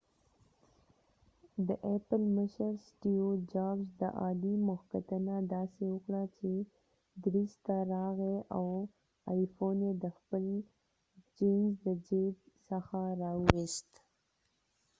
[1.67, 6.51] د ایپل مشر سټیو جابز د آلی مخکتنه داسې وکړه چې
[7.23, 8.67] درېڅ ته راغی او
[9.31, 10.45] آی فون یې د خپل
[11.37, 12.33] چېنز د چېب
[12.69, 13.91] ځخه را وويست